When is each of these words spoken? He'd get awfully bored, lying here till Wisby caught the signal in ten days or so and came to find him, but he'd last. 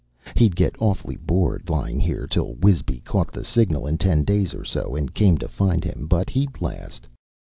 He'd 0.35 0.55
get 0.55 0.75
awfully 0.79 1.17
bored, 1.17 1.69
lying 1.69 1.99
here 1.99 2.25
till 2.25 2.55
Wisby 2.55 3.01
caught 3.01 3.31
the 3.31 3.43
signal 3.43 3.85
in 3.85 3.99
ten 3.99 4.23
days 4.23 4.55
or 4.55 4.65
so 4.65 4.95
and 4.95 5.13
came 5.13 5.37
to 5.37 5.47
find 5.47 5.83
him, 5.83 6.07
but 6.07 6.31
he'd 6.31 6.59
last. 6.59 7.05